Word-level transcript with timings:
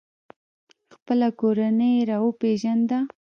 خپله 0.93 1.27
کورنۍ 1.39 1.91
یې 1.97 2.03
را 2.09 2.17
وپیژنده. 2.25 2.99